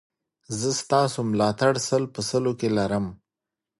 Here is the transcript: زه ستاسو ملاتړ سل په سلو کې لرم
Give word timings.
زه 0.59 0.69
ستاسو 0.81 1.19
ملاتړ 1.31 1.73
سل 1.87 2.03
په 2.13 2.21
سلو 2.29 2.51
کې 2.59 2.69
لرم 2.77 3.05